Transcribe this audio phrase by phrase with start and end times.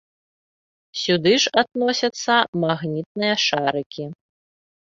[1.01, 2.33] Сюды ж адносяцца
[2.65, 4.03] магнітныя шарыкі.